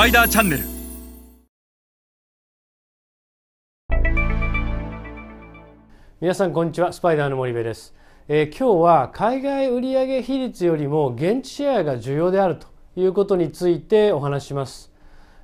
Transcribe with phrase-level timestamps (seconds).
[0.00, 0.64] パイダーチャンネル
[6.22, 6.94] 皆さんこんにちは。
[6.94, 7.94] スパイダーの森部です、
[8.26, 12.66] えー今日は海外売上比率よりも現地シェアが重要であると
[12.96, 14.90] いうことについてお話します、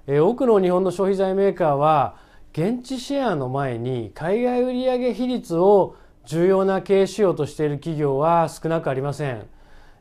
[0.07, 2.17] えー多くの日本の消費財メーカーは
[2.55, 9.47] 現地シェアの前に海外売上比率を重要な経営指標としている企業は少なくありません。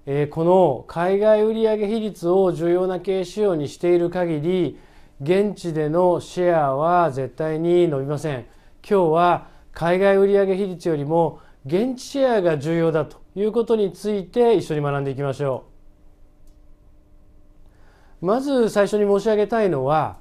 [0.07, 4.79] えこの海外売上比率を重要な経営指標にしている限り
[5.21, 8.45] 現地でのシェアは絶対に伸びません。
[8.87, 15.65] 今日は海外売上比率よりも現地シェアが重要だということについて一緒に学んでいきましょ
[18.21, 18.25] う。
[18.27, 20.17] まず最初に申し上げたいのは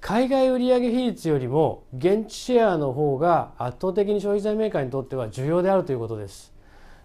[0.00, 6.52] 海外売上比率よりも現地シェアの方が圧倒的に消費財メーカーにとっては重要であるということです。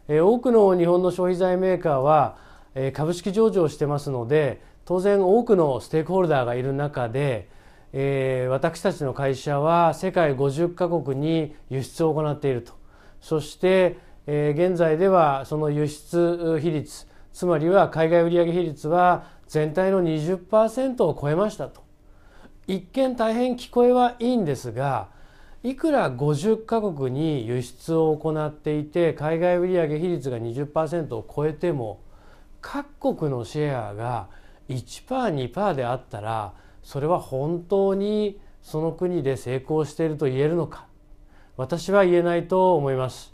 [0.08, 2.38] 多くの日本の消費財メーカーは
[2.94, 7.50] 株式上場してますので当然多くのステークホルダーがいる中で、
[8.50, 12.74] 私たちの会社は世界50カ国に輸出を行っていると。
[13.20, 21.82] そして、現在ではその輸出比率つまりは海外売上比率は全体の20%を超えましたと。
[22.66, 25.08] 一見大変聞こえはいいんですが
[25.64, 32.00] いくら50カ国に輸出を行っていて海外売上比率が20%を超えても
[32.62, 34.28] 各国のシェアが
[34.70, 40.86] 1%2% であったらそれは本当にその国で成功していると言えるのか
[41.56, 43.32] 私は言えないと思います。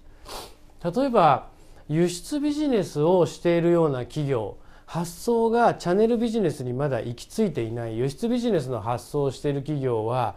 [0.84, 1.50] 例えば
[1.90, 10.36] 輸出ビジネスをしているような企業発想がチャンネルビジネスにまだ行き着いていない輸出ビジネスの発想をしている企業は、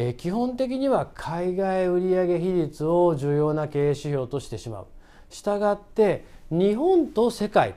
[0.00, 4.86] えー基本的には海外売上比率を重要な経営指標としてしまう。
[5.28, 7.74] したがって日本と世界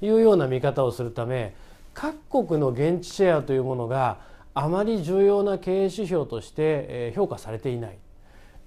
[0.00, 1.52] というような見方をするため
[1.92, 4.18] 各国の現地シェアというものが
[4.54, 7.98] あまり重要な経営指標として評価されていない。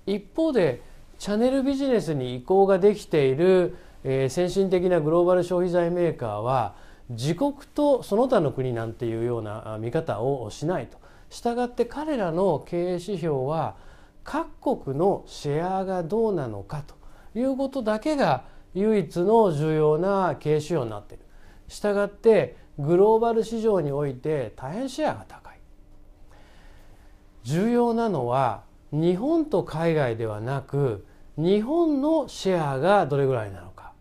[0.05, 0.81] 一方で
[1.17, 6.75] チャネルビジネスに移行ができている、先進的なグローバル消費財メーカーは
[7.09, 10.97] 自国とその他の国なんていうような見方をしないと。
[11.29, 13.75] したがって彼らの経営指標は
[14.23, 16.95] 各国のシェアがどうなのかと
[17.37, 18.43] いうことだけが
[18.73, 21.25] 唯一の重要な経営指標になっている。
[21.67, 25.59] したがってグローバル市場において大変シェアが高い。
[27.43, 31.05] 重要なのは日本と海外ではなく
[31.37, 33.93] 日本のシェアがどれぐらいなのか。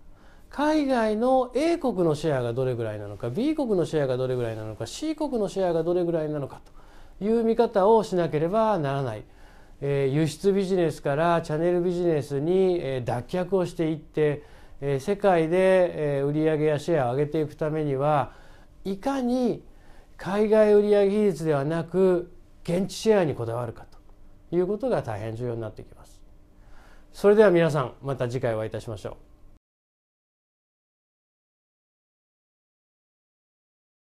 [0.51, 6.73] 海外の A 国のシェアがどれぐらいなのか B 国のシェアがどれぐらいなのか C 国のシェアがどれぐらいなのかと。
[7.21, 9.25] いう見方をしなければならない、
[9.81, 14.43] えー輸出ビジネスからチャンネルビジネスに、えー脱却をしていって、
[14.81, 18.33] えー世界で、えー売上やシェアを上げていくためには
[18.85, 19.63] いかに
[20.17, 22.33] 海外売上比率ではなく
[22.65, 23.85] 現地シェアにこだわるか
[24.51, 26.23] ということが大変重要になってきます。
[27.13, 29.36] それでは皆さんまた次回お会いいたしましょう。